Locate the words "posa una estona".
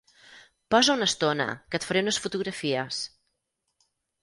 0.75-1.47